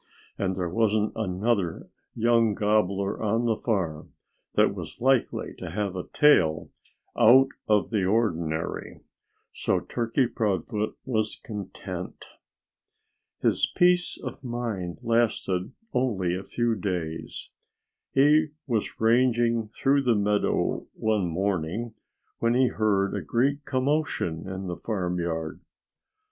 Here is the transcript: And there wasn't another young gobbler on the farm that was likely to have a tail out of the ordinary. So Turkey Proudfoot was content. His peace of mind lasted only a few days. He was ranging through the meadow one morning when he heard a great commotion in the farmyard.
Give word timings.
And 0.35 0.55
there 0.55 0.67
wasn't 0.67 1.11
another 1.15 1.87
young 2.15 2.55
gobbler 2.55 3.21
on 3.21 3.45
the 3.45 3.55
farm 3.57 4.13
that 4.55 4.73
was 4.73 4.99
likely 4.99 5.53
to 5.59 5.69
have 5.69 5.95
a 5.95 6.07
tail 6.07 6.71
out 7.15 7.49
of 7.67 7.91
the 7.91 8.03
ordinary. 8.05 9.01
So 9.53 9.79
Turkey 9.79 10.25
Proudfoot 10.25 10.97
was 11.05 11.39
content. 11.43 12.25
His 13.43 13.67
peace 13.77 14.17
of 14.17 14.43
mind 14.43 14.97
lasted 15.03 15.71
only 15.93 16.33
a 16.35 16.43
few 16.43 16.73
days. 16.75 17.51
He 18.11 18.47
was 18.65 18.99
ranging 18.99 19.67
through 19.69 20.01
the 20.01 20.15
meadow 20.15 20.87
one 20.95 21.27
morning 21.27 21.93
when 22.39 22.55
he 22.55 22.69
heard 22.69 23.13
a 23.15 23.21
great 23.21 23.65
commotion 23.65 24.49
in 24.49 24.65
the 24.65 24.77
farmyard. 24.77 25.61